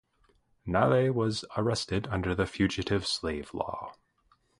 Nalle 0.65 1.13
was 1.13 1.45
arrested 1.55 2.07
under 2.09 2.33
the 2.33 2.47
Fugitive 2.47 3.05
Slave 3.05 3.53
Law. 3.53 3.93